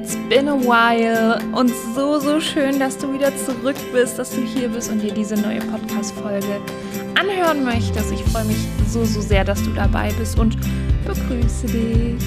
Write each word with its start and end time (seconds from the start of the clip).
It's 0.00 0.16
been 0.30 0.48
a 0.48 0.56
while 0.56 1.38
und 1.54 1.70
so, 1.94 2.18
so 2.18 2.40
schön, 2.40 2.78
dass 2.78 2.96
du 2.96 3.12
wieder 3.12 3.36
zurück 3.36 3.76
bist, 3.92 4.18
dass 4.18 4.30
du 4.30 4.40
hier 4.40 4.70
bist 4.70 4.90
und 4.90 5.02
dir 5.02 5.12
diese 5.12 5.34
neue 5.34 5.60
Podcast-Folge 5.60 6.58
anhören 7.16 7.64
möchtest. 7.64 8.10
Ich 8.10 8.22
freue 8.22 8.46
mich 8.46 8.56
so, 8.88 9.04
so 9.04 9.20
sehr, 9.20 9.44
dass 9.44 9.62
du 9.62 9.68
dabei 9.74 10.10
bist 10.14 10.38
und 10.38 10.56
begrüße 11.06 11.66
dich. 11.66 12.24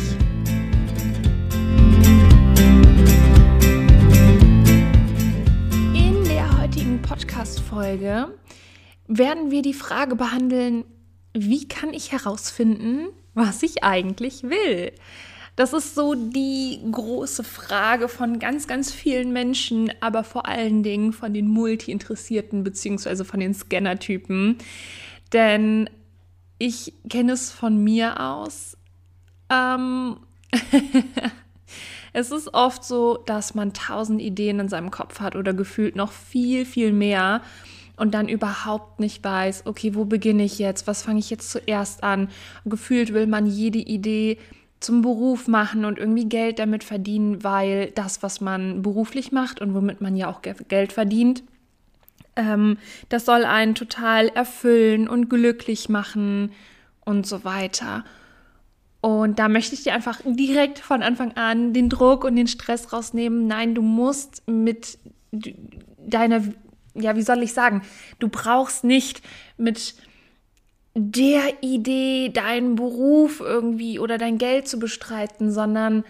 In 5.96 6.24
der 6.26 6.62
heutigen 6.62 7.02
Podcast-Folge 7.02 8.28
werden 9.08 9.50
wir 9.50 9.64
die 9.64 9.74
Frage 9.74 10.16
behandeln, 10.16 10.86
wie 11.34 11.68
kann 11.68 11.92
ich 11.92 12.12
herausfinden, 12.12 13.08
was 13.34 13.64
ich 13.64 13.84
eigentlich 13.84 14.44
will? 14.44 14.92
Das 15.56 15.72
ist 15.74 15.94
so 15.94 16.16
die 16.16 16.80
große 16.92 17.44
Frage 17.44 18.08
von 18.08 18.40
ganz, 18.40 18.68
ganz 18.68 18.92
vielen 18.92 19.32
Menschen, 19.34 19.92
aber 20.02 20.24
vor 20.24 20.48
allen 20.48 20.82
Dingen 20.82 21.14
von 21.14 21.34
den 21.34 21.48
Multi-Interessierten 21.48 22.64
bzw. 22.64 23.24
von 23.24 23.40
den 23.40 23.54
Scanner-Typen. 23.54 24.58
Denn 25.32 25.90
ich 26.58 26.94
kenne 27.08 27.34
es 27.34 27.52
von 27.52 27.84
mir 27.84 28.20
aus. 28.20 28.78
Ähm 29.52 30.18
es 32.14 32.32
ist 32.32 32.54
oft 32.54 32.84
so, 32.84 33.18
dass 33.26 33.54
man 33.54 33.74
tausend 33.74 34.22
Ideen 34.22 34.60
in 34.60 34.70
seinem 34.70 34.90
Kopf 34.90 35.20
hat 35.20 35.36
oder 35.36 35.54
gefühlt 35.54 35.96
noch 35.96 36.12
viel, 36.12 36.66
viel 36.66 36.94
mehr 36.94 37.42
und 37.96 38.16
dann 38.16 38.28
überhaupt 38.28 39.00
nicht 39.00 39.24
weiß, 39.24 39.68
okay, 39.68 39.94
wo 39.94 40.06
beginne 40.06 40.44
ich 40.44 40.58
jetzt? 40.58 40.88
Was 40.88 41.04
fange 41.04 41.20
ich 41.20 41.30
jetzt 41.30 41.52
zuerst 41.52 42.04
an? 42.04 42.30
Gefühlt 42.66 43.14
will 43.14 43.28
man 43.28 43.46
jede 43.46 43.80
Idee 43.80 44.40
zum 44.84 45.02
Beruf 45.02 45.48
machen 45.48 45.86
und 45.86 45.98
irgendwie 45.98 46.26
Geld 46.26 46.60
damit 46.60 46.84
verdienen, 46.84 47.44
weil 47.44 47.92
das, 47.92 48.24
was 48.24 48.42
man 48.42 48.82
beruflich 48.82 49.32
macht 49.32 49.62
und 49.62 49.74
womit 49.74 50.02
man 50.02 50.16
ja 50.16 50.30
auch 50.30 50.42
Geld 50.42 50.94
verdient, 50.94 51.44
ähm, 52.36 52.78
das 53.10 53.26
soll 53.26 53.46
einen 53.46 53.76
total 53.76 54.28
erfüllen 54.30 55.08
und 55.08 55.30
glücklich 55.30 55.90
machen 55.90 56.52
und 57.06 57.28
so 57.28 57.44
weiter. 57.44 58.04
Und 59.02 59.38
da 59.38 59.50
möchte 59.50 59.76
ich 59.76 59.84
dir 59.84 59.94
einfach 59.94 60.22
direkt 60.26 60.80
von 60.80 61.04
Anfang 61.04 61.34
an 61.34 61.74
den 61.74 61.90
Druck 61.90 62.24
und 62.24 62.36
den 62.36 62.48
Stress 62.48 62.94
rausnehmen. 62.94 63.48
Nein, 63.48 63.76
du 63.76 63.82
musst 63.82 64.48
mit 64.48 64.98
deiner, 65.98 66.42
ja, 66.94 67.16
wie 67.16 67.22
soll 67.22 67.44
ich 67.44 67.54
sagen, 67.54 67.82
du 68.20 68.30
brauchst 68.30 68.84
nicht 68.84 69.22
mit 69.58 69.96
der 70.96 71.64
Idee, 71.64 72.30
deinen 72.30 72.76
Beruf 72.76 73.40
irgendwie 73.40 74.00
oder 74.00 74.18
dein 74.18 74.38
Geld 74.38 74.68
zu 74.68 74.78
bestreiten, 74.78 75.52
sondern 75.52 76.04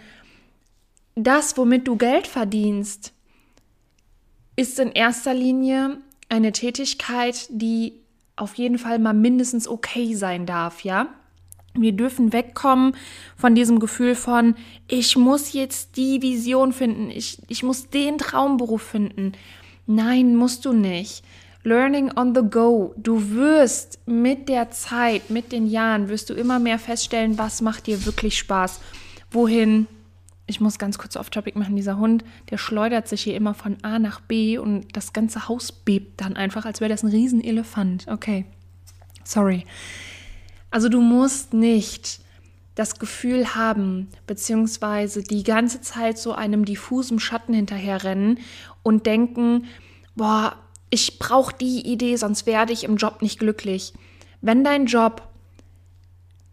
das, 1.15 1.57
womit 1.57 1.87
du 1.87 1.95
Geld 1.95 2.27
verdienst, 2.27 3.13
ist 4.55 4.79
in 4.79 4.91
erster 4.91 5.33
Linie 5.33 5.97
eine 6.29 6.51
Tätigkeit, 6.51 7.47
die 7.49 7.93
auf 8.35 8.55
jeden 8.55 8.77
Fall 8.77 8.99
mal 8.99 9.13
mindestens 9.13 9.67
okay 9.67 10.15
sein 10.15 10.45
darf, 10.45 10.83
ja? 10.83 11.07
Wir 11.75 11.91
dürfen 11.91 12.33
wegkommen 12.33 12.95
von 13.35 13.55
diesem 13.55 13.79
Gefühl 13.79 14.13
von, 14.13 14.55
ich 14.87 15.15
muss 15.15 15.53
jetzt 15.53 15.97
die 15.97 16.21
Vision 16.21 16.71
finden, 16.71 17.09
ich, 17.09 17.41
ich 17.47 17.63
muss 17.63 17.89
den 17.89 18.19
Traumberuf 18.19 18.83
finden. 18.83 19.31
Nein, 19.87 20.35
musst 20.35 20.65
du 20.65 20.73
nicht. 20.73 21.23
Learning 21.63 22.11
on 22.17 22.35
the 22.35 22.41
go. 22.41 22.93
Du 22.97 23.31
wirst 23.31 23.99
mit 24.05 24.49
der 24.49 24.71
Zeit, 24.71 25.29
mit 25.29 25.51
den 25.51 25.65
Jahren, 25.65 26.09
wirst 26.09 26.29
du 26.29 26.33
immer 26.33 26.59
mehr 26.59 26.77
feststellen, 26.77 27.37
was 27.37 27.61
macht 27.61 27.87
dir 27.87 28.05
wirklich 28.05 28.37
Spaß. 28.37 28.81
Wohin, 29.31 29.87
ich 30.45 30.59
muss 30.59 30.77
ganz 30.77 30.97
kurz 30.97 31.15
auf 31.15 31.29
Topic 31.29 31.57
machen, 31.57 31.77
dieser 31.77 31.97
Hund, 31.97 32.25
der 32.49 32.57
schleudert 32.57 33.07
sich 33.07 33.23
hier 33.23 33.35
immer 33.35 33.53
von 33.53 33.77
A 33.81 33.97
nach 33.97 34.19
B 34.19 34.57
und 34.57 34.95
das 34.95 35.13
ganze 35.13 35.47
Haus 35.47 35.71
bebt 35.71 36.19
dann 36.19 36.35
einfach, 36.35 36.65
als 36.65 36.81
wäre 36.81 36.89
das 36.89 37.03
ein 37.03 37.09
Riesenelefant. 37.09 38.07
Okay, 38.09 38.45
sorry. 39.23 39.65
Also 40.69 40.89
du 40.89 40.99
musst 40.99 41.53
nicht 41.53 42.19
das 42.75 42.99
Gefühl 42.99 43.55
haben, 43.55 44.09
beziehungsweise 44.27 45.21
die 45.21 45.43
ganze 45.43 45.79
Zeit 45.81 46.17
so 46.17 46.33
einem 46.33 46.65
diffusen 46.65 47.19
Schatten 47.19 47.53
hinterherrennen 47.53 48.39
und 48.81 49.05
denken, 49.05 49.65
boah, 50.15 50.57
ich 50.93 51.17
brauche 51.17 51.55
die 51.59 51.91
Idee, 51.91 52.17
sonst 52.17 52.45
werde 52.45 52.71
ich 52.71 52.83
im 52.83 52.97
Job 52.97 53.23
nicht 53.23 53.39
glücklich. 53.39 53.93
Wenn 54.41 54.63
dein 54.63 54.85
Job 54.85 55.27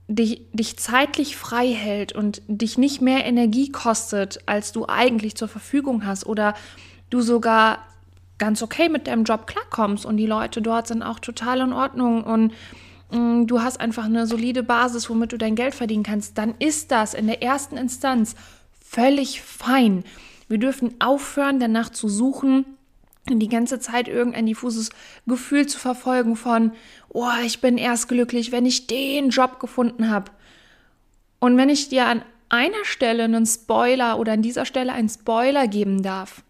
dich, 0.09 0.47
dich 0.55 0.79
zeitlich 0.79 1.37
frei 1.37 1.69
hält 1.69 2.13
und 2.13 2.41
dich 2.49 2.79
nicht 2.79 3.03
mehr 3.03 3.27
Energie 3.27 3.71
kostet, 3.71 4.41
als 4.47 4.73
du 4.73 4.89
eigentlich 4.89 5.35
zur 5.35 5.49
Verfügung 5.49 6.07
hast, 6.07 6.25
oder 6.25 6.55
du 7.11 7.21
sogar 7.21 7.81
ganz 8.39 8.63
okay 8.63 8.89
mit 8.89 9.09
deinem 9.09 9.25
Job 9.25 9.47
klarkommst 9.47 10.07
und 10.07 10.17
die 10.17 10.25
Leute 10.25 10.63
dort 10.63 10.87
sind 10.87 11.03
auch 11.03 11.19
total 11.19 11.61
in 11.61 11.75
Ordnung 11.75 12.25
und 12.25 12.55
mm, 13.11 13.47
du 13.47 13.61
hast 13.61 13.79
einfach 13.79 14.07
eine 14.07 14.27
solide 14.27 14.63
Basis, 14.63 15.11
womit 15.11 15.33
du 15.33 15.37
dein 15.37 15.55
Geld 15.55 15.75
verdienen 15.75 16.03
kannst, 16.03 16.39
dann 16.39 16.55
ist 16.59 16.93
das 16.93 17.13
in 17.13 17.27
der 17.27 17.43
ersten 17.43 17.77
Instanz 17.77 18.37
völlig 18.81 19.43
fein. 19.43 20.03
Wir 20.49 20.57
dürfen 20.57 20.95
aufhören, 20.99 21.61
danach 21.61 21.91
zu 21.91 22.09
suchen, 22.09 22.65
die 23.29 23.49
ganze 23.49 23.79
Zeit 23.79 24.09
irgendein 24.09 24.47
diffuses 24.47 24.91
Gefühl 25.27 25.67
zu 25.67 25.79
verfolgen 25.79 26.37
von, 26.37 26.73
oh, 27.09 27.29
ich 27.45 27.61
bin 27.61 27.79
erst 27.79 28.09
glücklich, 28.09 28.51
wenn 28.53 28.67
ich 28.67 28.87
den 28.87 29.31
Job 29.31 29.61
gefunden 29.61 30.11
habe. 30.11 30.31
Und 31.39 31.57
wenn 31.57 31.69
ich 31.69 31.89
dir 31.89 32.07
an 32.07 32.23
einer 32.49 32.85
Stelle 32.85 33.25
einen 33.25 33.47
Spoiler 33.47 34.19
oder 34.19 34.33
an 34.33 34.43
dieser 34.43 34.65
Stelle 34.65 34.93
einen 34.93 35.09
Spoiler 35.09 35.69
geben 35.69 36.03
darf, 36.03 36.43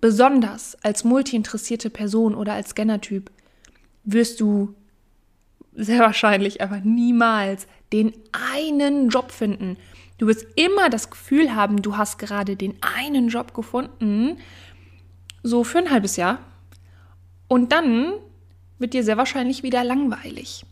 besonders 0.00 0.76
als 0.82 1.04
multi-interessierte 1.04 1.90
Person 1.90 2.34
oder 2.34 2.54
als 2.54 2.70
Scanner-Typ, 2.70 3.30
wirst 4.04 4.40
du 4.40 4.74
sehr 5.74 6.00
wahrscheinlich 6.00 6.62
aber 6.62 6.80
niemals 6.80 7.66
den 7.92 8.12
einen 8.32 9.08
Job 9.08 9.30
finden. 9.30 9.76
Du 10.18 10.26
wirst 10.26 10.46
immer 10.56 10.90
das 10.90 11.10
Gefühl 11.10 11.54
haben, 11.54 11.80
du 11.82 11.96
hast 11.96 12.18
gerade 12.18 12.56
den 12.56 12.76
einen 12.82 13.28
Job 13.28 13.54
gefunden 13.54 14.38
so 15.42 15.64
für 15.64 15.78
ein 15.78 15.90
halbes 15.90 16.16
Jahr. 16.16 16.38
Und 17.48 17.72
dann 17.72 18.12
wird 18.78 18.94
dir 18.94 19.04
sehr 19.04 19.16
wahrscheinlich 19.16 19.62
wieder 19.62 19.84
langweilig. 19.84 20.64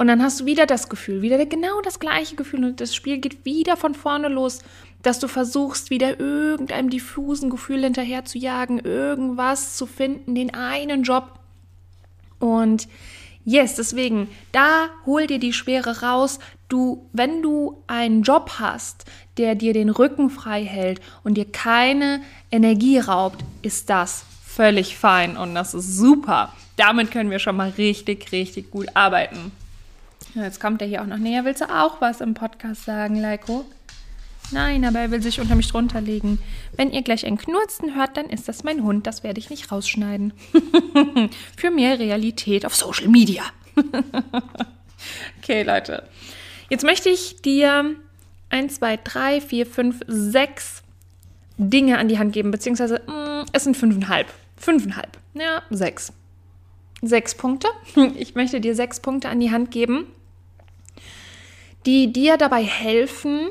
Und 0.00 0.06
dann 0.06 0.22
hast 0.22 0.40
du 0.40 0.46
wieder 0.46 0.64
das 0.64 0.88
Gefühl, 0.88 1.20
wieder 1.20 1.44
genau 1.44 1.82
das 1.82 2.00
gleiche 2.00 2.34
Gefühl 2.34 2.64
und 2.64 2.80
das 2.80 2.94
Spiel 2.94 3.18
geht 3.18 3.44
wieder 3.44 3.76
von 3.76 3.94
vorne 3.94 4.28
los, 4.28 4.60
dass 5.02 5.18
du 5.18 5.28
versuchst, 5.28 5.90
wieder 5.90 6.18
irgendeinem 6.18 6.88
diffusen 6.88 7.50
Gefühl 7.50 7.82
hinterher 7.84 8.24
zu 8.24 8.38
jagen, 8.38 8.78
irgendwas 8.78 9.76
zu 9.76 9.84
finden, 9.84 10.34
den 10.34 10.54
einen 10.54 11.02
Job. 11.02 11.38
Und 12.38 12.88
yes, 13.44 13.74
deswegen, 13.74 14.28
da 14.52 14.88
hol 15.04 15.26
dir 15.26 15.38
die 15.38 15.52
Schwere 15.52 16.00
raus. 16.00 16.38
Du, 16.70 17.08
wenn 17.12 17.42
du 17.42 17.82
einen 17.88 18.22
Job 18.22 18.52
hast, 18.60 19.04
der 19.38 19.56
dir 19.56 19.72
den 19.72 19.90
Rücken 19.90 20.30
frei 20.30 20.64
hält 20.64 21.00
und 21.24 21.34
dir 21.34 21.50
keine 21.50 22.22
Energie 22.52 22.98
raubt, 22.98 23.44
ist 23.60 23.90
das 23.90 24.24
völlig 24.46 24.96
fein 24.96 25.36
und 25.36 25.56
das 25.56 25.74
ist 25.74 25.96
super. 25.96 26.52
Damit 26.76 27.10
können 27.10 27.32
wir 27.32 27.40
schon 27.40 27.56
mal 27.56 27.70
richtig, 27.70 28.30
richtig 28.30 28.70
gut 28.70 28.86
arbeiten. 28.94 29.50
Jetzt 30.36 30.60
kommt 30.60 30.80
er 30.80 30.86
hier 30.86 31.02
auch 31.02 31.06
noch 31.06 31.18
näher. 31.18 31.44
Willst 31.44 31.60
du 31.60 31.68
auch 31.68 32.00
was 32.00 32.20
im 32.20 32.34
Podcast 32.34 32.84
sagen, 32.84 33.16
Leiko? 33.16 33.64
Nein, 34.52 34.84
aber 34.84 35.00
er 35.00 35.10
will 35.10 35.22
sich 35.22 35.40
unter 35.40 35.56
mich 35.56 35.72
drunter 35.72 36.00
legen. 36.00 36.38
Wenn 36.76 36.92
ihr 36.92 37.02
gleich 37.02 37.26
ein 37.26 37.36
Knurzen 37.36 37.96
hört, 37.96 38.16
dann 38.16 38.26
ist 38.26 38.46
das 38.46 38.62
mein 38.62 38.84
Hund. 38.84 39.08
Das 39.08 39.24
werde 39.24 39.40
ich 39.40 39.50
nicht 39.50 39.72
rausschneiden. 39.72 40.32
Für 41.56 41.72
mehr 41.72 41.98
Realität 41.98 42.64
auf 42.64 42.76
Social 42.76 43.08
Media. 43.08 43.42
okay, 45.42 45.64
Leute. 45.64 46.04
Jetzt 46.70 46.84
möchte 46.84 47.08
ich 47.10 47.42
dir 47.42 47.96
1, 48.48 48.76
2, 48.76 48.98
3, 49.02 49.40
4, 49.40 49.66
5, 49.66 50.00
6 50.06 50.82
Dinge 51.58 51.98
an 51.98 52.08
die 52.08 52.18
Hand 52.18 52.32
geben, 52.32 52.52
beziehungsweise 52.52 53.02
mh, 53.06 53.42
mm, 53.42 53.46
es 53.52 53.64
sind 53.64 53.76
fünfeinhalb. 53.76 54.28
Fünfeinhalb. 54.56 55.18
Ja, 55.34 55.62
sechs. 55.70 56.12
Sechs 57.02 57.34
Punkte. 57.34 57.68
Ich 58.16 58.34
möchte 58.34 58.60
dir 58.60 58.74
sechs 58.74 59.00
Punkte 59.00 59.28
an 59.28 59.40
die 59.40 59.50
Hand 59.50 59.70
geben, 59.70 60.06
die 61.86 62.12
dir 62.12 62.36
dabei 62.36 62.62
helfen 62.62 63.48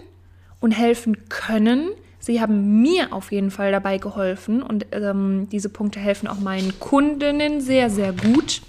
und 0.61 0.71
helfen 0.71 1.29
können. 1.29 1.89
Sie 2.19 2.39
haben 2.41 2.81
mir 2.81 3.11
auf 3.11 3.31
jeden 3.31 3.51
Fall 3.51 3.71
dabei 3.71 3.97
geholfen 3.97 4.63
und 4.63 4.85
ähm, 4.91 5.49
diese 5.51 5.69
Punkte 5.69 5.99
helfen 5.99 6.27
auch 6.27 6.39
meinen 6.39 6.79
Kundinnen 6.79 7.59
sehr, 7.59 7.89
sehr 7.89 8.13
gut 8.13 8.61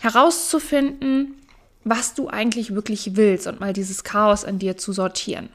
herauszufinden, 0.00 1.35
was 1.86 2.14
du 2.14 2.28
eigentlich 2.28 2.74
wirklich 2.74 3.14
willst 3.14 3.46
und 3.46 3.60
mal 3.60 3.72
dieses 3.72 4.02
Chaos 4.02 4.44
an 4.44 4.58
dir 4.58 4.76
zu 4.76 4.92
sortieren. 4.92 5.48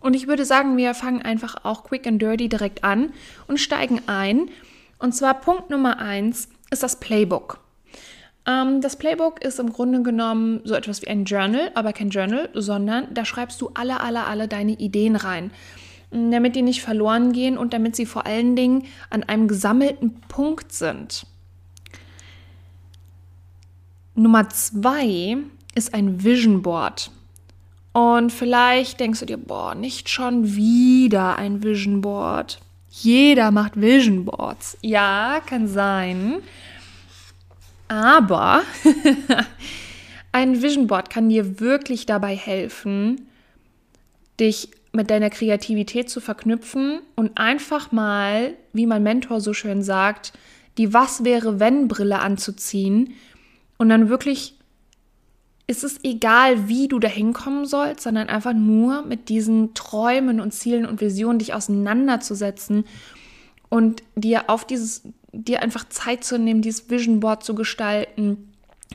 Und 0.00 0.14
ich 0.14 0.26
würde 0.26 0.46
sagen, 0.46 0.78
wir 0.78 0.94
fangen 0.94 1.20
einfach 1.20 1.56
auch 1.62 1.84
quick 1.84 2.06
and 2.06 2.22
dirty 2.22 2.48
direkt 2.48 2.84
an 2.84 3.12
und 3.46 3.60
steigen 3.60 4.00
ein. 4.06 4.48
Und 4.98 5.14
zwar 5.14 5.34
Punkt 5.34 5.68
Nummer 5.68 5.98
eins 5.98 6.48
ist 6.70 6.82
das 6.82 7.00
Playbook. 7.00 7.60
Ähm, 8.46 8.80
das 8.80 8.96
Playbook 8.96 9.44
ist 9.44 9.60
im 9.60 9.74
Grunde 9.74 10.02
genommen 10.02 10.62
so 10.64 10.74
etwas 10.74 11.02
wie 11.02 11.08
ein 11.08 11.26
Journal, 11.26 11.70
aber 11.74 11.92
kein 11.92 12.08
Journal, 12.08 12.48
sondern 12.54 13.12
da 13.12 13.26
schreibst 13.26 13.60
du 13.60 13.70
alle, 13.74 14.00
alle, 14.00 14.24
alle 14.24 14.48
deine 14.48 14.72
Ideen 14.72 15.16
rein, 15.16 15.50
mm, 16.12 16.30
damit 16.30 16.56
die 16.56 16.62
nicht 16.62 16.80
verloren 16.80 17.32
gehen 17.32 17.58
und 17.58 17.74
damit 17.74 17.94
sie 17.94 18.06
vor 18.06 18.24
allen 18.24 18.56
Dingen 18.56 18.86
an 19.10 19.22
einem 19.22 19.48
gesammelten 19.48 20.18
Punkt 20.28 20.72
sind. 20.72 21.26
Nummer 24.14 24.48
zwei 24.48 25.38
ist 25.74 25.94
ein 25.94 26.22
Vision 26.24 26.62
Board. 26.62 27.10
Und 27.92 28.32
vielleicht 28.32 29.00
denkst 29.00 29.20
du 29.20 29.26
dir, 29.26 29.36
boah, 29.38 29.74
nicht 29.74 30.08
schon 30.08 30.54
wieder 30.54 31.36
ein 31.36 31.62
Vision 31.62 32.00
Board. 32.00 32.60
Jeder 32.90 33.50
macht 33.50 33.80
Vision 33.80 34.24
Boards. 34.24 34.76
Ja, 34.82 35.40
kann 35.46 35.68
sein. 35.68 36.36
Aber 37.88 38.62
ein 40.32 40.62
Vision 40.62 40.86
Board 40.86 41.10
kann 41.10 41.28
dir 41.28 41.60
wirklich 41.60 42.06
dabei 42.06 42.36
helfen, 42.36 43.28
dich 44.38 44.70
mit 44.92 45.10
deiner 45.10 45.30
Kreativität 45.30 46.10
zu 46.10 46.20
verknüpfen 46.20 47.00
und 47.14 47.38
einfach 47.38 47.92
mal, 47.92 48.54
wie 48.72 48.86
mein 48.86 49.02
Mentor 49.02 49.40
so 49.40 49.54
schön 49.54 49.82
sagt, 49.82 50.32
die 50.78 50.92
Was 50.92 51.24
wäre 51.24 51.60
wenn 51.60 51.88
Brille 51.88 52.20
anzuziehen 52.20 53.14
und 53.80 53.88
dann 53.88 54.10
wirklich 54.10 54.58
ist 55.66 55.84
es 55.84 56.04
egal, 56.04 56.68
wie 56.68 56.86
du 56.86 56.98
dahin 56.98 57.32
kommen 57.32 57.64
sollst, 57.64 58.02
sondern 58.02 58.28
einfach 58.28 58.52
nur 58.52 59.06
mit 59.06 59.30
diesen 59.30 59.72
Träumen 59.72 60.38
und 60.38 60.52
Zielen 60.52 60.84
und 60.84 61.00
Visionen 61.00 61.38
dich 61.38 61.54
auseinanderzusetzen 61.54 62.84
und 63.70 64.02
dir 64.16 64.50
auf 64.50 64.66
dieses, 64.66 65.04
dir 65.32 65.62
einfach 65.62 65.88
Zeit 65.88 66.24
zu 66.24 66.38
nehmen, 66.38 66.60
dieses 66.60 66.90
Vision 66.90 67.20
Board 67.20 67.42
zu 67.42 67.54
gestalten, 67.54 68.52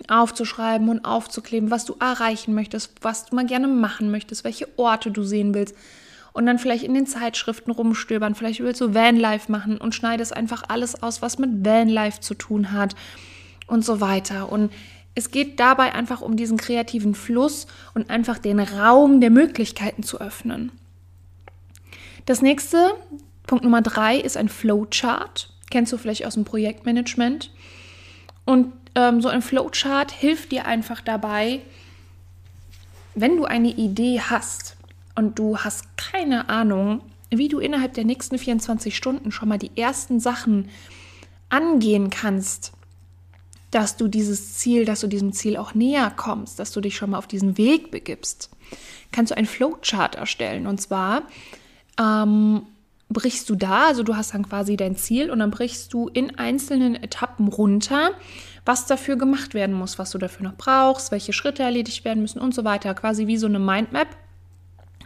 aufzuschreiben 0.08 0.88
und 0.90 1.04
aufzukleben, 1.04 1.72
was 1.72 1.86
du 1.86 1.96
erreichen 2.00 2.54
möchtest, 2.54 2.92
was 3.02 3.26
du 3.26 3.36
mal 3.36 3.48
gerne 3.48 3.68
machen 3.68 4.12
möchtest, 4.12 4.44
welche 4.44 4.68
Orte 4.78 5.10
du 5.10 5.24
sehen 5.24 5.56
willst. 5.56 5.74
Und 6.32 6.46
dann 6.46 6.60
vielleicht 6.60 6.84
in 6.84 6.94
den 6.94 7.08
Zeitschriften 7.08 7.72
rumstöbern, 7.72 8.36
vielleicht 8.36 8.60
willst 8.60 8.82
du 8.82 8.94
Vanlife 8.94 9.52
machen 9.52 9.78
und 9.78 9.96
schneidest 9.96 10.38
einfach 10.38 10.62
alles 10.68 11.02
aus, 11.02 11.24
was 11.24 11.40
mit 11.40 11.66
Vanlife 11.66 12.20
zu 12.20 12.36
tun 12.36 12.72
hat 12.72 12.96
und 13.68 13.84
so 13.84 14.02
weiter. 14.02 14.52
Und 14.52 14.72
es 15.16 15.32
geht 15.32 15.60
dabei 15.60 15.94
einfach 15.94 16.22
um 16.22 16.36
diesen 16.36 16.58
kreativen 16.58 17.16
Fluss 17.16 17.68
und 17.94 18.10
einfach 18.10 18.38
den 18.38 18.60
Raum 18.60 19.22
der 19.22 19.30
Möglichkeiten 19.30 20.04
zu 20.04 20.20
öffnen. 20.20 20.72
Das 22.26 22.42
nächste, 22.42 22.92
Punkt 23.48 23.64
Nummer 23.64 23.82
drei, 23.82 24.18
ist 24.18 24.36
ein 24.36 24.50
Flowchart. 24.50 25.50
Kennst 25.70 25.94
du 25.94 25.98
vielleicht 25.98 26.26
aus 26.26 26.34
dem 26.34 26.44
Projektmanagement? 26.44 27.52
Und 28.46 28.74
ähm, 28.96 29.22
so 29.22 29.30
ein 29.30 29.42
Flowchart 29.42 30.12
hilft 30.12 30.52
dir 30.52 30.66
einfach 30.66 31.02
dabei, 31.02 31.62
wenn 33.16 33.38
du 33.38 33.46
eine 33.46 33.70
Idee 33.70 34.20
hast 34.20 34.76
und 35.16 35.40
du 35.40 35.58
hast 35.58 35.98
keine 35.98 36.50
Ahnung, 36.50 37.02
wie 37.30 37.48
du 37.48 37.60
innerhalb 37.60 37.94
der 37.94 38.04
nächsten 38.04 38.38
24 38.38 38.96
Stunden 38.96 39.32
schon 39.32 39.50
mal 39.50 39.58
die 39.58 39.72
ersten 39.76 40.20
Sachen 40.20 40.70
angehen 41.50 42.10
kannst, 42.10 42.74
dass 43.76 43.98
du 43.98 44.08
dieses 44.08 44.54
Ziel, 44.54 44.86
dass 44.86 45.02
du 45.02 45.08
diesem 45.08 45.34
Ziel 45.34 45.58
auch 45.58 45.74
näher 45.74 46.10
kommst, 46.10 46.60
dass 46.60 46.72
du 46.72 46.80
dich 46.80 46.96
schon 46.96 47.10
mal 47.10 47.18
auf 47.18 47.28
diesen 47.28 47.58
Weg 47.58 47.92
begibst, 47.92 48.50
kannst 49.12 49.32
du 49.32 49.38
einen 49.38 49.48
Flowchart 49.48 50.16
erstellen. 50.16 50.66
Und 50.66 50.80
zwar 50.80 51.24
ähm, 52.00 52.62
brichst 53.10 53.50
du 53.50 53.56
da, 53.56 53.88
also 53.88 54.04
du 54.04 54.16
hast 54.16 54.34
dann 54.34 54.48
quasi 54.48 54.78
dein 54.78 54.96
Ziel 54.96 55.30
und 55.30 55.40
dann 55.40 55.52
brichst 55.52 55.92
du 55.92 56.08
in 56.08 56.38
einzelnen 56.38 56.96
Etappen 56.96 57.50
runter, 57.50 58.12
was 58.64 58.86
dafür 58.86 59.18
gemacht 59.18 59.54
werden 59.54 59.76
muss, 59.76 60.00
was 60.00 60.12
du 60.12 60.20
dafür 60.20 60.46
noch 60.46 60.56
brauchst, 60.56 61.12
welche 61.12 61.34
Schritte 61.34 61.64
erledigt 61.64 62.06
werden 62.06 62.22
müssen 62.22 62.40
und 62.40 62.56
so 62.56 62.64
weiter. 62.64 62.94
Quasi 62.94 63.28
wie 63.28 63.36
so 63.36 63.48
eine 63.48 63.60
Mindmap, 63.60 64.08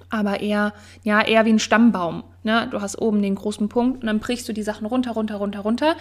aber 0.09 0.41
eher, 0.41 0.73
ja, 1.03 1.21
eher 1.21 1.45
wie 1.45 1.53
ein 1.53 1.59
Stammbaum. 1.59 2.23
Ne? 2.43 2.67
Du 2.71 2.81
hast 2.81 2.99
oben 2.99 3.21
den 3.21 3.35
großen 3.35 3.69
Punkt 3.69 4.01
und 4.01 4.07
dann 4.07 4.19
brichst 4.19 4.47
du 4.49 4.53
die 4.53 4.63
Sachen 4.63 4.85
runter, 4.85 5.11
runter, 5.11 5.35
runter, 5.35 5.59
runter, 5.59 5.95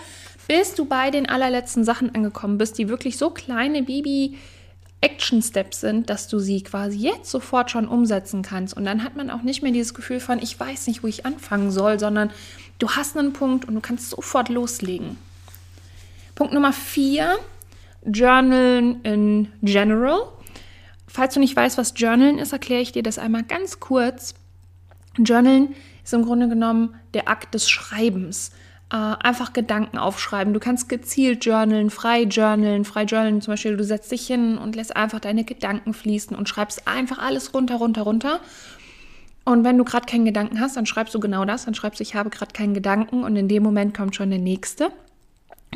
bis 0.46 0.74
du 0.74 0.84
bei 0.84 1.10
den 1.10 1.28
allerletzten 1.28 1.84
Sachen 1.84 2.14
angekommen 2.14 2.58
bist, 2.58 2.78
die 2.78 2.88
wirklich 2.88 3.18
so 3.18 3.30
kleine 3.30 3.82
Baby 3.82 4.38
Action 5.00 5.42
Steps 5.42 5.80
sind, 5.80 6.10
dass 6.10 6.26
du 6.26 6.38
sie 6.40 6.62
quasi 6.62 6.98
jetzt 6.98 7.30
sofort 7.30 7.70
schon 7.70 7.86
umsetzen 7.86 8.42
kannst. 8.42 8.76
Und 8.76 8.84
dann 8.84 9.04
hat 9.04 9.14
man 9.14 9.30
auch 9.30 9.42
nicht 9.42 9.62
mehr 9.62 9.72
dieses 9.72 9.94
Gefühl 9.94 10.18
von, 10.20 10.40
ich 10.40 10.58
weiß 10.58 10.88
nicht, 10.88 11.02
wo 11.02 11.06
ich 11.06 11.24
anfangen 11.24 11.70
soll, 11.70 12.00
sondern 12.00 12.30
du 12.78 12.90
hast 12.90 13.16
einen 13.16 13.32
Punkt 13.32 13.66
und 13.66 13.74
du 13.74 13.80
kannst 13.80 14.10
sofort 14.10 14.48
loslegen. 14.48 15.16
Punkt 16.34 16.52
Nummer 16.52 16.72
vier, 16.72 17.36
Journalen 18.04 19.00
in 19.02 19.48
General. 19.62 20.20
Falls 21.08 21.34
du 21.34 21.40
nicht 21.40 21.56
weißt, 21.56 21.78
was 21.78 21.94
Journalen 21.96 22.38
ist, 22.38 22.52
erkläre 22.52 22.82
ich 22.82 22.92
dir 22.92 23.02
das 23.02 23.18
einmal 23.18 23.42
ganz 23.42 23.80
kurz. 23.80 24.34
Journalen 25.16 25.74
ist 26.04 26.14
im 26.14 26.24
Grunde 26.24 26.48
genommen 26.48 26.94
der 27.14 27.28
Akt 27.28 27.54
des 27.54 27.68
Schreibens. 27.68 28.52
Äh, 28.90 28.96
einfach 28.96 29.52
Gedanken 29.52 29.98
aufschreiben. 29.98 30.54
Du 30.54 30.60
kannst 30.60 30.88
gezielt 30.88 31.44
journalen, 31.44 31.90
frei 31.90 32.22
journalen, 32.22 32.86
frei 32.86 33.04
journalen. 33.04 33.42
Zum 33.42 33.52
Beispiel, 33.52 33.76
du 33.76 33.84
setzt 33.84 34.10
dich 34.10 34.26
hin 34.26 34.56
und 34.56 34.76
lässt 34.76 34.96
einfach 34.96 35.20
deine 35.20 35.44
Gedanken 35.44 35.92
fließen 35.92 36.36
und 36.36 36.48
schreibst 36.48 36.88
einfach 36.88 37.18
alles 37.18 37.52
runter, 37.52 37.76
runter, 37.76 38.02
runter. 38.02 38.40
Und 39.44 39.64
wenn 39.64 39.76
du 39.76 39.84
gerade 39.84 40.06
keinen 40.06 40.24
Gedanken 40.24 40.60
hast, 40.60 40.76
dann 40.76 40.86
schreibst 40.86 41.14
du 41.14 41.20
genau 41.20 41.44
das. 41.44 41.64
Dann 41.64 41.74
schreibst 41.74 42.00
du, 42.00 42.02
ich 42.02 42.14
habe 42.14 42.30
gerade 42.30 42.52
keinen 42.52 42.74
Gedanken 42.74 43.24
und 43.24 43.36
in 43.36 43.48
dem 43.48 43.62
Moment 43.62 43.94
kommt 43.94 44.16
schon 44.16 44.30
der 44.30 44.38
nächste. 44.38 44.90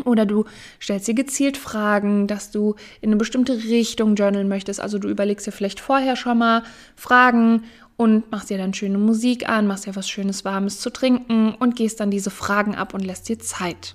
Oder 0.04 0.26
du 0.26 0.44
stellst 0.81 1.08
dir 1.08 1.14
gezielt 1.14 1.56
Fragen, 1.56 2.26
dass 2.26 2.50
du 2.50 2.75
in 3.00 3.10
eine 3.10 3.16
bestimmte 3.16 3.54
Richtung 3.54 4.14
journalen 4.14 4.49
möchtest. 4.49 4.81
Also 4.81 4.99
du 4.99 5.08
überlegst 5.08 5.46
dir 5.46 5.52
vielleicht 5.52 5.81
vorher 5.81 6.16
schon 6.16 6.38
mal 6.38 6.62
Fragen 6.96 7.64
und 7.96 8.31
machst 8.31 8.50
dir 8.50 8.58
dann 8.58 8.75
schöne 8.75 8.99
Musik 8.99 9.49
an, 9.49 9.66
machst 9.66 9.87
dir 9.87 9.96
was 9.96 10.08
Schönes, 10.08 10.44
Warmes 10.44 10.81
zu 10.81 10.90
trinken 10.90 11.54
und 11.54 11.76
gehst 11.76 12.00
dann 12.00 12.10
diese 12.10 12.31
Fragen 12.31 12.75
ab 12.75 12.94
und 12.94 13.04
lässt 13.04 13.28
dir 13.28 13.38
Zeit. 13.38 13.94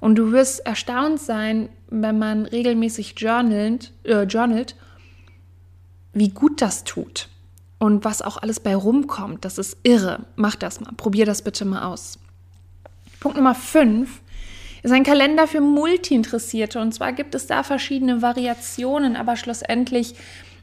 Und 0.00 0.16
du 0.16 0.32
wirst 0.32 0.64
erstaunt 0.66 1.20
sein, 1.20 1.68
wenn 1.88 2.18
man 2.18 2.46
regelmäßig 2.46 3.14
journalt, 3.18 3.92
äh, 4.04 4.22
journalt 4.22 4.76
wie 6.12 6.30
gut 6.30 6.62
das 6.62 6.84
tut 6.84 7.28
und 7.78 8.04
was 8.04 8.22
auch 8.22 8.38
alles 8.38 8.60
bei 8.60 8.74
rumkommt. 8.74 9.44
Das 9.44 9.58
ist 9.58 9.76
irre. 9.82 10.24
Mach 10.36 10.56
das 10.56 10.80
mal. 10.80 10.92
Probier 10.96 11.26
das 11.26 11.42
bitte 11.42 11.64
mal 11.64 11.82
aus. 11.82 12.18
Punkt 13.20 13.36
Nummer 13.36 13.54
5 13.54 14.20
ist 14.86 14.92
ein 14.92 15.02
Kalender 15.02 15.48
für 15.48 15.60
Multi-Interessierte. 15.60 16.80
Und 16.80 16.92
zwar 16.92 17.12
gibt 17.12 17.34
es 17.34 17.48
da 17.48 17.64
verschiedene 17.64 18.22
Variationen, 18.22 19.16
aber 19.16 19.36
schlussendlich 19.36 20.14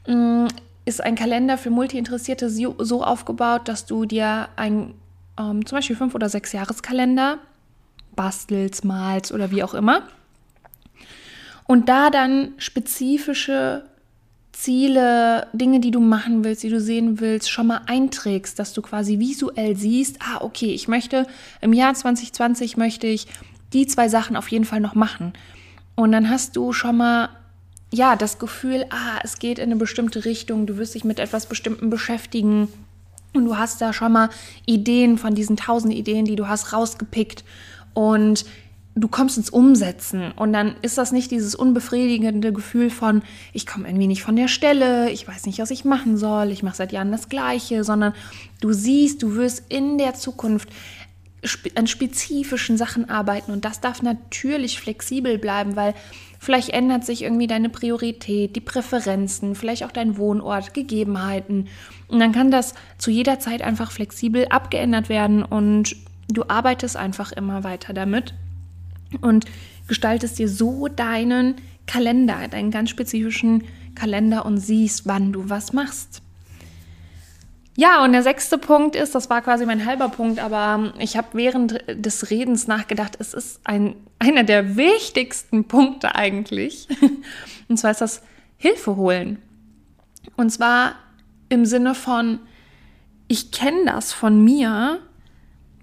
mh, 0.07 0.15
mm, 0.15 0.47
ist 0.85 1.03
ein 1.03 1.15
Kalender 1.15 1.57
für 1.57 1.69
Multi-Interessierte 1.69 2.49
so, 2.49 2.75
so, 2.79 3.03
aufgebaut, 3.03 3.67
dass 3.67 3.85
du 3.85 4.05
dir 4.05 4.47
ein 4.55 4.93
ähm, 5.37 5.65
zum 5.65 5.77
Beispiel 5.77 5.95
fünf 5.97 6.15
oder 6.15 6.29
sechs 6.29 6.53
Jahreskalender 6.53 7.37
bastelst, 8.15 8.85
malst 8.85 9.33
oder 9.33 9.51
wie 9.51 9.63
auch 9.63 9.73
immer. 9.73 10.03
Und 11.65 11.89
da 11.89 12.09
dann 12.09 12.53
spezifische 12.57 13.83
Ziele, 14.53 15.47
Dinge, 15.51 15.79
die 15.79 15.91
du 15.91 15.99
machen 15.99 16.43
willst, 16.43 16.63
die 16.63 16.69
du 16.69 16.79
sehen 16.79 17.19
willst, 17.19 17.49
schon 17.49 17.67
mal 17.67 17.81
einträgst, 17.87 18.57
dass 18.59 18.71
du 18.73 18.81
quasi 18.81 19.19
visuell 19.19 19.75
siehst, 19.75 20.19
ah, 20.21 20.41
okay, 20.41 20.73
ich 20.73 20.87
möchte 20.87 21.27
im 21.59 21.73
Jahr 21.73 21.93
2020 21.93 22.77
möchte 22.77 23.07
ich 23.07 23.27
die 23.73 23.87
zwei 23.87 24.09
Sachen 24.09 24.35
auf 24.35 24.47
jeden 24.49 24.65
Fall 24.65 24.79
noch 24.79 24.95
machen. 24.95 25.33
Und 25.95 26.11
dann 26.11 26.29
hast 26.29 26.55
du 26.55 26.73
schon 26.73 26.97
mal 26.97 27.29
ja, 27.93 28.15
das 28.15 28.39
Gefühl, 28.39 28.85
ah, 28.89 29.19
es 29.23 29.37
geht 29.37 29.59
in 29.59 29.65
eine 29.65 29.75
bestimmte 29.75 30.25
Richtung, 30.25 30.65
du 30.65 30.77
wirst 30.77 30.95
dich 30.95 31.03
mit 31.03 31.19
etwas 31.19 31.45
Bestimmten 31.45 31.91
beschäftigen. 31.91 32.67
Und 33.33 33.45
du 33.45 33.57
hast 33.57 33.81
da 33.81 33.93
schon 33.93 34.11
mal 34.11 34.29
Ideen 34.65 35.17
von 35.17 35.35
diesen 35.35 35.57
tausend 35.57 35.93
Ideen, 35.93 36.25
die 36.25 36.35
du 36.35 36.47
hast, 36.47 36.73
rausgepickt. 36.73 37.43
Und 37.93 38.45
du 38.95 39.07
kommst 39.07 39.37
ins 39.37 39.49
Umsetzen. 39.51 40.31
Und 40.31 40.53
dann 40.53 40.75
ist 40.81 40.97
das 40.97 41.11
nicht 41.11 41.29
dieses 41.29 41.53
unbefriedigende 41.53 42.51
Gefühl 42.51 42.89
von, 42.89 43.21
ich 43.53 43.67
komme 43.67 43.87
irgendwie 43.87 44.07
nicht 44.07 44.23
von 44.23 44.35
der 44.35 44.47
Stelle, 44.47 45.11
ich 45.11 45.27
weiß 45.27 45.45
nicht, 45.45 45.59
was 45.59 45.71
ich 45.71 45.85
machen 45.85 46.17
soll, 46.17 46.51
ich 46.51 46.63
mache 46.63 46.77
seit 46.77 46.91
Jahren 46.91 47.11
das 47.11 47.29
Gleiche, 47.29 47.83
sondern 47.83 48.13
du 48.59 48.73
siehst, 48.73 49.21
du 49.21 49.35
wirst 49.35 49.63
in 49.69 49.97
der 49.97 50.15
Zukunft 50.15 50.69
an 51.75 51.87
spezifischen 51.87 52.77
Sachen 52.77 53.09
arbeiten 53.09 53.51
und 53.51 53.65
das 53.65 53.81
darf 53.81 54.01
natürlich 54.01 54.79
flexibel 54.79 55.37
bleiben, 55.37 55.75
weil 55.75 55.93
vielleicht 56.39 56.69
ändert 56.69 57.05
sich 57.05 57.21
irgendwie 57.23 57.47
deine 57.47 57.69
Priorität, 57.69 58.55
die 58.55 58.61
Präferenzen, 58.61 59.55
vielleicht 59.55 59.83
auch 59.83 59.91
dein 59.91 60.17
Wohnort, 60.17 60.73
Gegebenheiten 60.73 61.67
und 62.07 62.19
dann 62.19 62.31
kann 62.31 62.51
das 62.51 62.73
zu 62.97 63.11
jeder 63.11 63.39
Zeit 63.39 63.61
einfach 63.61 63.91
flexibel 63.91 64.47
abgeändert 64.47 65.09
werden 65.09 65.43
und 65.43 65.95
du 66.27 66.43
arbeitest 66.47 66.97
einfach 66.97 67.31
immer 67.31 67.63
weiter 67.63 67.93
damit 67.93 68.33
und 69.21 69.45
gestaltest 69.87 70.39
dir 70.39 70.49
so 70.49 70.87
deinen 70.87 71.55
Kalender, 71.85 72.47
deinen 72.47 72.71
ganz 72.71 72.89
spezifischen 72.89 73.65
Kalender 73.95 74.45
und 74.45 74.57
siehst, 74.57 75.05
wann 75.05 75.33
du 75.33 75.49
was 75.49 75.73
machst. 75.73 76.22
Ja, 77.75 78.03
und 78.03 78.11
der 78.13 78.21
sechste 78.21 78.59
Punkt 78.59 78.95
ist, 78.95 79.15
das 79.15 79.29
war 79.31 79.41
quasi 79.41 79.65
mein 79.65 79.85
halber 79.85 80.09
Punkt, 80.09 80.39
aber 80.39 80.93
ich 80.99 81.17
habe 81.17 81.29
während 81.33 81.83
des 81.87 82.29
Redens 82.29 82.67
nachgedacht, 82.67 83.17
es 83.19 83.33
ist 83.33 83.61
ein, 83.63 83.95
einer 84.19 84.43
der 84.43 84.75
wichtigsten 84.75 85.65
Punkte 85.65 86.15
eigentlich. 86.15 86.87
Und 87.69 87.77
zwar 87.77 87.91
ist 87.91 88.01
das 88.01 88.21
Hilfe 88.57 88.95
holen. 88.95 89.41
Und 90.37 90.51
zwar 90.51 90.95
im 91.49 91.65
Sinne 91.65 91.95
von, 91.95 92.39
ich 93.27 93.51
kenne 93.51 93.85
das 93.85 94.13
von 94.13 94.43
mir, 94.43 94.99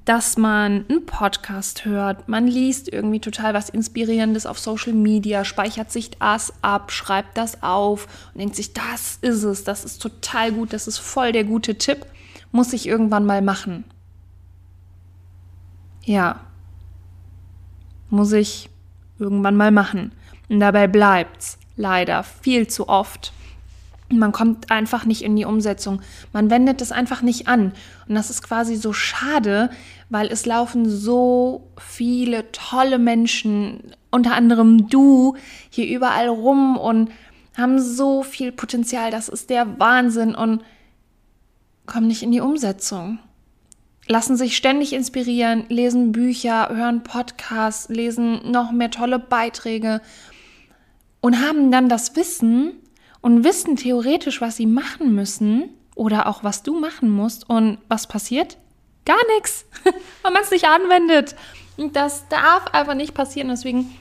dass 0.04 0.36
man 0.36 0.86
einen 0.88 1.06
Podcast 1.06 1.84
hört, 1.84 2.28
man 2.28 2.46
liest 2.46 2.92
irgendwie 2.92 3.20
total 3.20 3.54
was 3.54 3.68
Inspirierendes 3.68 4.46
auf 4.46 4.58
Social 4.58 4.92
Media, 4.92 5.44
speichert 5.44 5.92
sich 5.92 6.10
das 6.18 6.52
ab, 6.62 6.90
schreibt 6.90 7.36
das 7.36 7.62
auf 7.62 8.08
und 8.32 8.40
denkt 8.40 8.56
sich, 8.56 8.72
das 8.72 9.18
ist 9.20 9.42
es, 9.42 9.64
das 9.64 9.84
ist 9.84 10.00
total 10.00 10.52
gut, 10.52 10.72
das 10.72 10.88
ist 10.88 10.98
voll 10.98 11.32
der 11.32 11.44
gute 11.44 11.76
Tipp, 11.76 12.06
muss 12.50 12.72
ich 12.72 12.86
irgendwann 12.86 13.26
mal 13.26 13.42
machen. 13.42 13.84
Ja, 16.02 16.40
muss 18.08 18.32
ich 18.32 18.70
irgendwann 19.18 19.56
mal 19.56 19.70
machen. 19.70 20.12
Und 20.48 20.60
dabei 20.60 20.88
bleibt's 20.88 21.58
leider 21.76 22.24
viel 22.24 22.66
zu 22.66 22.88
oft 22.88 23.32
man 24.12 24.32
kommt 24.32 24.70
einfach 24.70 25.04
nicht 25.04 25.22
in 25.22 25.36
die 25.36 25.44
Umsetzung. 25.44 26.02
Man 26.32 26.50
wendet 26.50 26.82
es 26.82 26.92
einfach 26.92 27.22
nicht 27.22 27.48
an. 27.48 27.72
Und 28.08 28.14
das 28.14 28.30
ist 28.30 28.42
quasi 28.42 28.76
so 28.76 28.92
schade, 28.92 29.70
weil 30.08 30.28
es 30.28 30.46
laufen 30.46 30.88
so 30.88 31.70
viele 31.78 32.50
tolle 32.52 32.98
Menschen, 32.98 33.94
unter 34.10 34.34
anderem 34.34 34.88
du, 34.88 35.36
hier 35.70 35.86
überall 35.86 36.28
rum 36.28 36.76
und 36.76 37.10
haben 37.56 37.80
so 37.80 38.22
viel 38.22 38.52
Potenzial. 38.52 39.10
Das 39.10 39.28
ist 39.28 39.50
der 39.50 39.78
Wahnsinn 39.78 40.34
und 40.34 40.62
kommen 41.86 42.08
nicht 42.08 42.22
in 42.22 42.32
die 42.32 42.40
Umsetzung. 42.40 43.18
Lassen 44.06 44.36
sich 44.36 44.56
ständig 44.56 44.92
inspirieren, 44.92 45.66
lesen 45.68 46.10
Bücher, 46.10 46.68
hören 46.70 47.04
Podcasts, 47.04 47.88
lesen 47.88 48.50
noch 48.50 48.72
mehr 48.72 48.90
tolle 48.90 49.20
Beiträge 49.20 50.00
und 51.20 51.40
haben 51.40 51.70
dann 51.70 51.88
das 51.88 52.16
Wissen, 52.16 52.72
und 53.20 53.44
wissen 53.44 53.76
theoretisch, 53.76 54.40
was 54.40 54.56
sie 54.56 54.66
machen 54.66 55.14
müssen 55.14 55.70
oder 55.94 56.26
auch 56.26 56.44
was 56.44 56.62
du 56.62 56.78
machen 56.78 57.10
musst. 57.10 57.48
Und 57.48 57.78
was 57.88 58.06
passiert? 58.06 58.56
Gar 59.04 59.20
nichts, 59.36 59.66
weil 60.22 60.32
man 60.32 60.42
es 60.42 60.50
nicht 60.50 60.66
anwendet. 60.66 61.34
Und 61.76 61.96
das 61.96 62.28
darf 62.28 62.68
einfach 62.72 62.94
nicht 62.94 63.14
passieren. 63.14 63.48
Deswegen, 63.48 63.94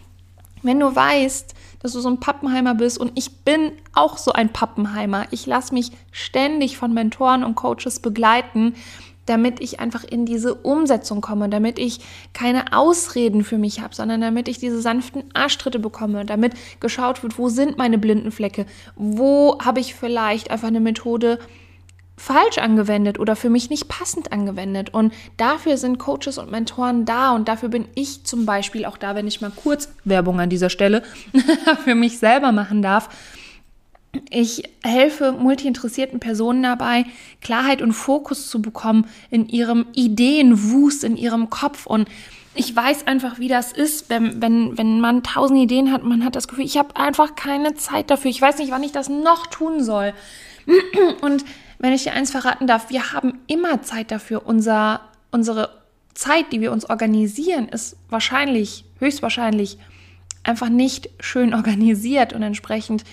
wenn 0.62 0.80
du 0.80 0.96
weißt, 0.96 1.56
dass 1.82 1.94
du 1.94 2.02
so 2.02 2.10
ein 2.10 2.20
Pappenheimer 2.20 2.76
bist 2.76 2.98
und 2.98 3.18
ich 3.18 3.44
bin 3.44 3.72
auch 3.94 4.18
so 4.18 4.34
ein 4.34 4.52
Pappenheimer. 4.52 5.28
Ich 5.32 5.46
lasse 5.46 5.74
mich 5.74 5.92
ständig 6.12 6.78
von 6.78 6.94
Mentoren 6.94 7.44
und 7.44 7.56
Coaches 7.56 8.02
begleiten 8.02 8.76
damit 9.30 9.62
ich 9.62 9.80
einfach 9.80 10.04
in 10.04 10.26
diese 10.26 10.56
Umsetzung 10.56 11.22
komme, 11.22 11.50
damit 11.50 11.78
ich 11.78 12.00
keine 12.34 12.74
Ausreden 12.74 13.44
für 13.44 13.58
mich 13.58 13.82
habe, 13.82 13.94
sondern 13.94 14.22
damit 14.22 14.48
ich 14.48 14.58
diese 14.58 14.82
sanften 14.82 15.24
Arschtritte 15.34 15.80
bekomme, 15.80 16.26
damit 16.26 16.54
geschaut 16.80 17.22
wird, 17.22 17.38
wo 17.38 17.50
sind 17.50 17.78
meine 17.78 17.98
blinden 17.98 18.32
Flecke, 18.32 18.66
wo 18.96 19.58
habe 19.64 19.80
ich 19.80 19.94
vielleicht 19.94 20.52
einfach 20.52 20.68
eine 20.68 20.80
Methode 20.80 21.40
falsch 22.18 22.58
angewendet 22.58 23.18
oder 23.18 23.36
für 23.36 23.50
mich 23.50 23.70
nicht 23.70 23.88
passend 23.88 24.32
angewendet. 24.34 24.94
Und 24.94 25.14
dafür 25.38 25.78
sind 25.78 26.00
Coaches 26.00 26.38
und 26.38 26.52
Mentoren 26.52 27.06
da 27.06 27.34
und 27.34 27.48
dafür 27.48 27.70
bin 27.70 27.88
ich 27.96 28.26
zum 28.26 28.46
Beispiel 28.46 28.86
auch 28.86 28.98
da, 28.98 29.16
wenn 29.16 29.28
ich 29.28 29.42
mal 29.42 29.52
kurz 29.56 29.90
Werbung 30.04 30.40
an 30.40 30.50
dieser 30.50 30.70
Stelle 30.70 31.04
für 31.84 31.96
mich 31.96 32.20
selber 32.20 32.52
machen 32.52 32.82
darf 32.82 33.10
ich 34.30 34.64
helfe 34.84 35.32
multiinteressierten 35.32 36.20
Personen 36.20 36.64
dabei, 36.64 37.06
Klarheit 37.42 37.82
und 37.82 37.94
Fokus 37.94 38.50
zu 38.50 38.62
bekommen 38.62 39.08
in 39.30 39.48
ihrem 39.48 39.88
Ideenwust, 39.94 41.04
in 41.04 41.16
ihrem 41.16 41.50
Kopf. 41.50 41.86
Und 41.86 42.08
ich 42.56 42.76
weiß 42.76 43.08
einfach, 43.08 43.40
wie 43.40 43.48
das 43.48 43.72
ist, 43.72 44.10
wenn, 44.10 44.42
wenn, 44.42 44.78
wenn 44.78 45.00
man 45.00 45.24
tausend 45.24 45.60
Ideen 45.60 45.92
hat, 45.92 46.04
man 46.04 46.26
hat 46.26 46.36
das 46.36 46.48
Gefühl, 46.48 46.66
ich 46.66 46.78
habe 46.78 46.96
einfach 46.96 47.36
keine 47.36 47.76
Zeit 47.76 48.10
dafür. 48.10 48.32
Ich 48.32 48.42
weiß 48.42 48.58
nicht, 48.58 48.72
wann 48.72 48.84
ich 48.84 48.92
das 48.92 49.10
noch 49.10 49.48
tun 49.48 49.84
soll. 49.84 50.14
Und 51.22 51.46
wenn 51.78 51.94
ich 51.94 52.04
dir 52.04 52.14
eins 52.14 52.32
verraten 52.32 52.68
darf, 52.68 52.90
wir 52.90 53.14
haben 53.14 53.40
immer 53.48 53.82
Zeit 53.84 54.12
dafür. 54.12 54.46
Unser, 54.46 55.02
unsere 55.32 55.70
Zeit, 56.14 56.52
die 56.52 56.62
wir 56.62 56.72
uns 56.72 56.90
organisieren, 56.90 57.70
ist 57.70 57.96
wahrscheinlich, 58.10 58.86
höchstwahrscheinlich 59.00 59.78
einfach 60.44 60.70
nicht 60.70 61.10
schön 61.20 61.54
organisiert 61.54 62.34
und 62.34 62.42
entsprechend 62.42 63.04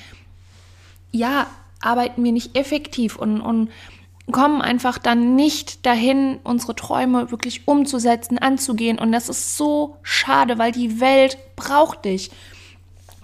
ja, 1.12 1.46
arbeiten 1.80 2.24
wir 2.24 2.32
nicht 2.32 2.56
effektiv 2.56 3.16
und, 3.16 3.40
und 3.40 3.70
kommen 4.32 4.60
einfach 4.60 4.98
dann 4.98 5.36
nicht 5.36 5.86
dahin, 5.86 6.38
unsere 6.42 6.74
Träume 6.74 7.30
wirklich 7.30 7.68
umzusetzen, 7.68 8.38
anzugehen. 8.38 8.98
Und 8.98 9.12
das 9.12 9.28
ist 9.28 9.56
so 9.56 9.96
schade, 10.02 10.58
weil 10.58 10.72
die 10.72 11.00
Welt 11.00 11.38
braucht 11.54 12.04
dich. 12.04 12.30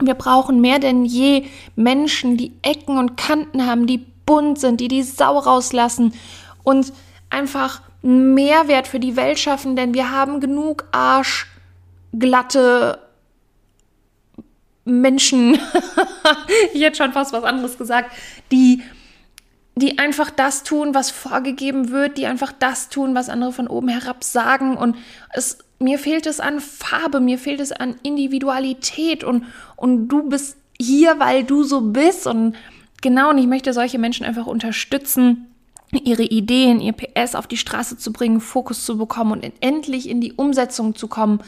Wir 0.01 0.15
brauchen 0.15 0.61
mehr 0.61 0.79
denn 0.79 1.05
je 1.05 1.47
Menschen, 1.77 2.37
die 2.37 2.53
Ecken 2.63 2.99
und 2.99 3.17
Kanten 3.17 3.67
haben, 3.67 3.87
die 3.87 4.05
bunt 4.27 4.59
sind, 4.59 4.81
die 4.81 4.89
die 4.89 5.03
Sau 5.03 5.39
rauslassen 5.39 6.15
und 6.63 6.93
einfach 7.31 7.83
Mehrwert 8.03 8.89
für 8.89 9.01
die 9.01 9.17
Welt 9.17 9.39
schaffen, 9.39 9.77
denn 9.77 9.95
wir 9.95 10.11
haben 10.11 10.41
genug 10.41 10.85
arschglatte 10.93 12.99
Menschen, 14.85 15.59
ich 16.75 16.83
hätte 16.83 16.97
schon 16.97 17.13
fast 17.13 17.33
was 17.33 17.45
anderes 17.45 17.79
gesagt, 17.79 18.13
die, 18.51 18.83
die 19.77 19.99
einfach 19.99 20.31
das 20.31 20.65
tun, 20.65 20.95
was 20.95 21.11
vorgegeben 21.11 21.91
wird, 21.91 22.19
die 22.19 22.27
einfach 22.27 22.53
das 22.53 22.89
tun, 22.89 23.15
was 23.15 23.29
andere 23.29 23.53
von 23.53 23.69
oben 23.69 23.89
herab 23.89 24.25
sagen. 24.25 24.77
Und 24.77 24.97
es, 25.31 25.59
mir 25.79 25.99
fehlt 25.99 26.27
es 26.27 26.41
an 26.41 26.61
Farbe, 26.61 27.21
mir 27.21 27.39
fehlt 27.39 27.61
es 27.61 27.73
an 27.73 27.97
Individualität 28.03 29.25
und, 29.25 29.45
und 29.77 30.09
du 30.09 30.29
bist 30.29 30.57
hier, 30.79 31.19
weil 31.21 31.45
du 31.45 31.63
so 31.63 31.81
bist. 31.81 32.27
Und 32.27 32.57
genau, 33.01 33.31
und 33.31 33.39
ich 33.39 33.47
möchte 33.47 33.73
solche 33.73 33.99
Menschen 33.99 34.27
einfach 34.27 34.47
unterstützen, 34.47 35.49
ihre 35.93 36.23
Ideen, 36.23 36.81
ihr 36.81 36.93
PS 36.93 37.35
auf 37.35 37.47
die 37.47 37.59
Straße 37.59 37.99
zu 37.99 38.13
bringen, 38.13 38.41
Fokus 38.41 38.85
zu 38.85 38.97
bekommen 38.97 39.33
und 39.33 39.53
endlich 39.61 40.09
in 40.09 40.21
die 40.21 40.33
Umsetzung 40.33 40.95
zu 40.95 41.07
kommen 41.07 41.41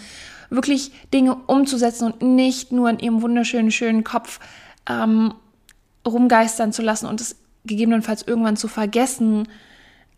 wirklich 0.55 0.93
Dinge 1.13 1.35
umzusetzen 1.35 2.13
und 2.13 2.23
nicht 2.23 2.73
nur 2.73 2.91
in 2.91 2.99
ihrem 2.99 3.23
wunderschönen, 3.23 3.71
schönen 3.71 4.05
Kopf 4.05 4.41
ähm, 4.89 5.35
rumgeistern 6.07 6.73
zu 6.73 6.83
lassen 6.83 7.07
und 7.07 7.21
es 7.21 7.37
gegebenenfalls 7.65 8.23
irgendwann 8.23 8.57
zu 8.57 8.69
vergessen. 8.69 9.49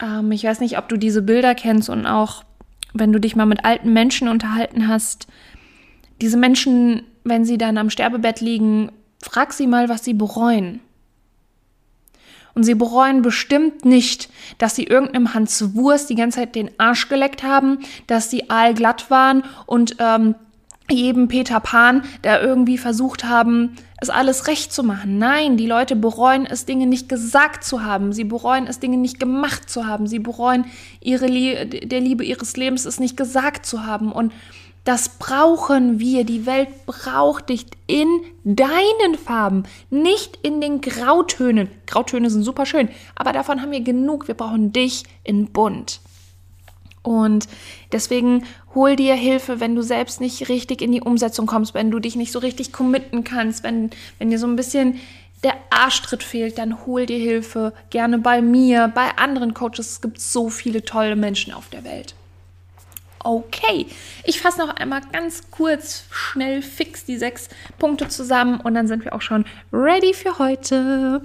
Ähm, 0.03 0.33
ich 0.33 0.45
weiß 0.45 0.61
nicht, 0.61 0.79
ob 0.79 0.89
du 0.89 0.97
diese 0.97 1.23
Bilder 1.23 1.55
kennst 1.55 1.89
und 1.89 2.07
auch, 2.07 2.45
wenn 2.93 3.13
du 3.13 3.21
dich 3.21 3.37
mal 3.37 3.47
mit 3.47 3.65
alten 3.65 3.93
Menschen 3.93 4.29
unterhalten 4.29 4.89
hast, 4.89 5.27
diese 6.21 6.37
Menschen, 6.37 7.03
wenn 7.25 7.45
sie 7.45 7.59
dann 7.59 7.79
am 7.79 7.91
Sterbebett 7.91 8.41
liegen, 8.41 8.91
frag 9.23 9.53
sie 9.53 9.67
mal, 9.67 9.89
was 9.89 10.05
sie 10.05 10.15
bereuen. 10.15 10.81
Und 12.57 12.65
sie 12.65 12.75
bereuen 12.75 13.21
bestimmt 13.21 13.85
nicht, 13.85 14.31
dass 14.57 14.75
sie 14.75 14.85
irgendeinem 14.85 15.35
Hans 15.35 15.75
Wurst 15.75 16.09
die 16.09 16.15
ganze 16.15 16.39
Zeit 16.39 16.55
den 16.55 16.71
Arsch 16.79 17.11
geleckt 17.11 17.43
haben, 17.43 17.81
dass 18.07 18.31
sie 18.31 18.49
aalglatt 18.49 19.11
waren 19.11 19.45
und 19.67 19.97
ähm, 19.99 20.35
jedem 20.91 21.29
Peter 21.29 21.61
Pan, 21.61 22.03
der 22.25 22.43
irgendwie 22.43 22.79
versucht 22.79 23.25
haben, 23.25 23.77
es 24.01 24.09
alles 24.09 24.47
recht 24.47 24.73
zu 24.73 24.83
machen. 24.83 25.19
Nein, 25.19 25.59
die 25.59 25.67
Leute 25.67 25.97
bereuen 25.97 26.47
es, 26.47 26.65
Dinge 26.65 26.87
nicht 26.87 27.11
gesagt 27.11 27.63
zu 27.63 27.85
haben. 27.85 28.15
Sie 28.15 28.25
bereuen 28.25 28.67
es, 28.67 28.79
Dinge 28.79 28.97
nicht 28.97 29.21
gemacht 29.21 29.69
zu 29.69 29.87
haben. 29.87 30.07
Sie 30.07 30.19
bereuen 30.19 30.65
ihre 31.01 31.27
Lie 31.27 31.67
der 31.67 32.01
Liebe 32.01 32.25
ihres 32.25 32.57
Lebens, 32.57 32.87
es 32.87 32.99
nicht 33.01 33.19
gesagt 33.19 33.67
zu 33.67 33.85
haben. 33.85 34.13
Und 34.13 34.33
das 34.87 35.09
brauchen 35.09 35.99
wir. 35.99 36.25
Die 36.25 36.47
Welt 36.47 36.87
braucht 36.87 37.49
dich 37.49 37.67
in 37.89 38.09
deinen 38.45 39.17
Farben, 39.23 39.65
nicht 39.91 40.39
in 40.43 40.61
den 40.61 40.81
Grautönen. 40.81 41.69
Grautöne 41.87 42.31
sind 42.31 42.45
super 42.45 42.67
schön, 42.67 42.89
aber 43.17 43.33
davon 43.33 43.61
haben 43.61 43.73
wir 43.73 43.81
genug. 43.81 44.29
Wir 44.29 44.37
brauchen 44.37 44.73
dich 44.73 45.03
in 45.25 45.47
bunt. 45.47 46.01
Und 47.03 47.49
deswegen 47.91 48.45
hol 48.77 48.95
dir 48.95 49.15
Hilfe, 49.15 49.59
wenn 49.59 49.75
du 49.75 49.83
selbst 49.83 50.21
nicht 50.21 50.49
richtig 50.49 50.83
in 50.83 50.93
die 50.93 51.01
Umsetzung 51.01 51.47
kommst, 51.47 51.75
wenn 51.75 51.91
du 51.91 51.99
dich 51.99 52.15
nicht 52.15 52.31
so 52.31 52.39
richtig 52.39 52.73
committen 52.73 53.25
kannst, 53.25 53.65
wenn, 53.65 53.91
wenn 54.19 54.31
dir 54.31 54.39
so 54.39 54.47
ein 54.47 54.57
bisschen 54.57 55.01
der 55.43 55.55
Arschtritt 55.71 56.23
fehlt, 56.23 56.59
dann 56.59 56.87
hol 56.87 57.07
dir 57.07 57.19
Hilfe. 57.19 57.73
Gerne 57.91 58.19
bei 58.19 58.41
mir, 58.41 58.91
bei 58.95 59.19
anderen 59.19 59.53
Coaches. 59.53 59.91
Es 59.91 60.01
gibt 60.01 60.21
so 60.21 60.49
viele 60.49 60.85
tolle 60.85 61.17
Menschen 61.17 61.53
auf 61.53 61.69
der 61.71 61.83
Welt. 61.83 62.15
Okay, 63.23 63.87
ich 64.25 64.41
fasse 64.41 64.59
noch 64.59 64.77
einmal 64.77 65.01
ganz 65.13 65.51
kurz, 65.51 66.05
schnell, 66.11 66.63
fix 66.63 67.05
die 67.05 67.17
sechs 67.17 67.49
Punkte 67.79 68.09
zusammen 68.09 68.61
und 68.61 68.75
dann 68.75 68.87
sind 68.87 69.05
wir 69.05 69.15
auch 69.15 69.23
schon 69.23 69.45
ready 69.73 70.15
für 70.15 70.39
heute. 70.39 71.23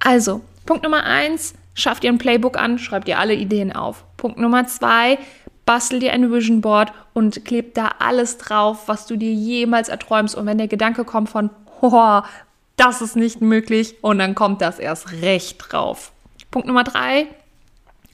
Also, 0.00 0.40
Punkt 0.64 0.82
Nummer 0.82 1.04
eins, 1.04 1.54
schaff 1.74 2.00
dir 2.00 2.10
ein 2.10 2.18
Playbook 2.18 2.58
an, 2.58 2.78
schreib 2.78 3.04
dir 3.04 3.18
alle 3.18 3.34
Ideen 3.34 3.74
auf. 3.74 4.04
Punkt 4.16 4.38
Nummer 4.38 4.66
zwei, 4.66 5.18
bastel 5.66 6.00
dir 6.00 6.12
ein 6.12 6.32
Vision 6.32 6.60
Board 6.60 6.92
und 7.12 7.44
kleb 7.44 7.74
da 7.74 7.90
alles 7.98 8.38
drauf, 8.38 8.88
was 8.88 9.06
du 9.06 9.16
dir 9.16 9.32
jemals 9.32 9.88
erträumst. 9.88 10.34
Und 10.34 10.46
wenn 10.46 10.58
der 10.58 10.68
Gedanke 10.68 11.04
kommt 11.04 11.28
von, 11.28 11.50
oh, 11.80 12.22
das 12.76 13.02
ist 13.02 13.16
nicht 13.16 13.40
möglich, 13.40 13.96
und 14.02 14.18
dann 14.18 14.34
kommt 14.34 14.62
das 14.62 14.78
erst 14.78 15.12
recht 15.22 15.58
drauf. 15.58 16.12
Punkt 16.50 16.66
Nummer 16.66 16.84
drei, 16.84 17.26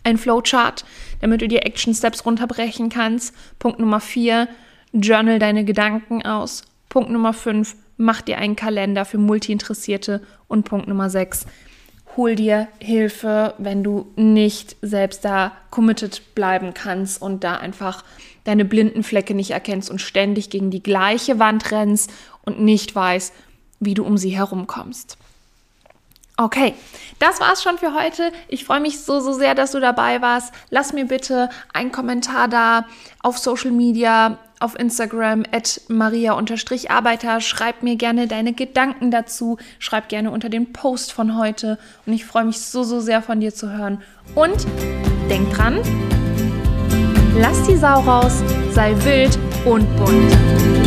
ein 0.04 0.18
Flowchart, 0.18 0.84
damit 1.20 1.42
du 1.42 1.48
dir 1.48 1.64
Action 1.64 1.94
Steps 1.94 2.24
runterbrechen 2.26 2.88
kannst. 2.88 3.34
Punkt 3.58 3.78
Nummer 3.78 4.00
vier, 4.00 4.48
journal 4.92 5.38
deine 5.38 5.64
Gedanken 5.64 6.24
aus. 6.24 6.62
Punkt 6.88 7.10
Nummer 7.10 7.32
5, 7.32 7.74
mach 7.96 8.20
dir 8.20 8.38
einen 8.38 8.56
Kalender 8.56 9.04
für 9.04 9.18
Multi-Interessierte. 9.18 10.20
Und 10.46 10.64
Punkt 10.64 10.88
Nummer 10.88 11.08
6, 11.08 11.46
hol 12.16 12.34
dir 12.34 12.68
Hilfe, 12.80 13.54
wenn 13.56 13.82
du 13.82 14.12
nicht 14.16 14.76
selbst 14.82 15.24
da 15.24 15.52
committed 15.70 16.34
bleiben 16.34 16.74
kannst 16.74 17.22
und 17.22 17.44
da 17.44 17.56
einfach 17.56 18.04
deine 18.44 18.64
blinden 18.64 19.02
Flecke 19.02 19.34
nicht 19.34 19.52
erkennst 19.52 19.90
und 19.90 20.00
ständig 20.00 20.50
gegen 20.50 20.70
die 20.70 20.82
gleiche 20.82 21.38
Wand 21.38 21.70
rennst 21.70 22.10
und 22.42 22.60
nicht 22.60 22.94
weißt, 22.94 23.32
wie 23.80 23.94
du 23.94 24.04
um 24.04 24.18
sie 24.18 24.36
herumkommst. 24.36 25.16
Okay, 26.36 26.74
das 27.22 27.40
war's 27.40 27.62
schon 27.62 27.78
für 27.78 27.94
heute. 27.94 28.32
Ich 28.48 28.64
freue 28.64 28.80
mich 28.80 29.00
so, 29.00 29.20
so 29.20 29.32
sehr, 29.32 29.54
dass 29.54 29.72
du 29.72 29.80
dabei 29.80 30.20
warst. 30.20 30.52
Lass 30.70 30.92
mir 30.92 31.06
bitte 31.06 31.48
einen 31.72 31.92
Kommentar 31.92 32.48
da 32.48 32.86
auf 33.22 33.38
Social 33.38 33.70
Media, 33.70 34.38
auf 34.58 34.76
Instagram 34.76 35.44
at 35.52 35.80
maria-arbeiter. 35.86 37.40
Schreib 37.40 37.84
mir 37.84 37.94
gerne 37.94 38.26
deine 38.26 38.52
Gedanken 38.54 39.12
dazu. 39.12 39.58
Schreib 39.78 40.08
gerne 40.08 40.32
unter 40.32 40.48
den 40.48 40.72
Post 40.72 41.12
von 41.12 41.38
heute. 41.38 41.78
Und 42.06 42.12
ich 42.12 42.24
freue 42.24 42.44
mich 42.44 42.60
so, 42.60 42.82
so 42.82 42.98
sehr 42.98 43.22
von 43.22 43.38
dir 43.38 43.54
zu 43.54 43.70
hören. 43.70 44.02
Und 44.34 44.66
denk 45.30 45.48
dran, 45.54 45.78
lass 47.38 47.62
die 47.68 47.76
Sau 47.76 48.00
raus, 48.00 48.42
sei 48.72 48.96
wild 49.04 49.38
und 49.64 49.86
bunt. 49.96 50.81